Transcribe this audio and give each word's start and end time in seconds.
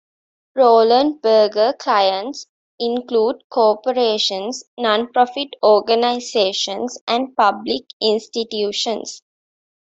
Roland 0.55 1.21
Berger 1.21 1.73
clients 1.73 2.47
include 2.79 3.43
corporations, 3.51 4.63
non-profit 4.75 5.49
organizations 5.63 6.97
and 7.07 7.35
public 7.37 7.83
institutions. 8.01 9.21